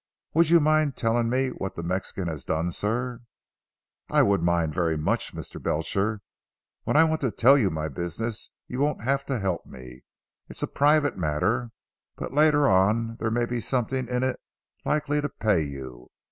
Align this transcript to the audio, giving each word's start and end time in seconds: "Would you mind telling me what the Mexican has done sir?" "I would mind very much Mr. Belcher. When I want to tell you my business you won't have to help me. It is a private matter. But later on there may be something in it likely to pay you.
"Would 0.33 0.49
you 0.49 0.59
mind 0.59 0.95
telling 0.97 1.29
me 1.29 1.49
what 1.49 1.75
the 1.75 1.83
Mexican 1.83 2.27
has 2.27 2.43
done 2.43 2.71
sir?" 2.71 3.19
"I 4.09 4.23
would 4.23 4.41
mind 4.41 4.73
very 4.73 4.97
much 4.97 5.35
Mr. 5.35 5.61
Belcher. 5.61 6.21
When 6.85 6.97
I 6.97 7.03
want 7.03 7.21
to 7.21 7.29
tell 7.29 7.55
you 7.55 7.69
my 7.69 7.87
business 7.87 8.49
you 8.67 8.79
won't 8.79 9.03
have 9.03 9.27
to 9.27 9.37
help 9.37 9.67
me. 9.67 10.01
It 10.49 10.57
is 10.57 10.63
a 10.63 10.67
private 10.67 11.17
matter. 11.19 11.69
But 12.15 12.33
later 12.33 12.67
on 12.67 13.17
there 13.17 13.29
may 13.29 13.45
be 13.45 13.59
something 13.59 14.07
in 14.07 14.23
it 14.23 14.39
likely 14.83 15.21
to 15.21 15.29
pay 15.29 15.61
you. 15.61 16.09